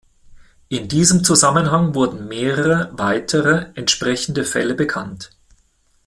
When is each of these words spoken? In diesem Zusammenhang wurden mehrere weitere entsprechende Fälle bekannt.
In 0.69 0.87
diesem 0.87 1.23
Zusammenhang 1.23 1.93
wurden 1.93 2.27
mehrere 2.27 2.89
weitere 2.97 3.67
entsprechende 3.75 4.45
Fälle 4.45 4.73
bekannt. 4.73 5.29